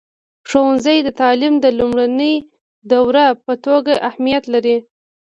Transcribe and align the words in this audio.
ښوونځی 0.49 0.97
د 1.03 1.09
تعلیم 1.21 1.53
د 1.59 1.65
لومړني 1.79 2.33
دور 2.91 3.15
په 3.45 3.53
توګه 3.65 3.93
اهمیت 4.09 4.43
لري. 4.53 4.77